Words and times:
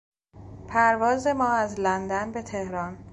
پرواز 0.67 1.27
ما 1.27 1.51
از 1.53 1.79
لندن 1.79 2.31
به 2.31 2.41
تهران 2.43 2.97